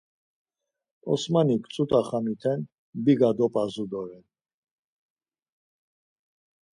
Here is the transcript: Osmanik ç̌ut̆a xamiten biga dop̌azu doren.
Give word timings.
Osmanik 1.11 1.63
ç̌ut̆a 1.73 2.01
xamiten 2.07 2.59
biga 3.03 3.29
dop̌azu 3.37 3.85
doren. 3.91 4.25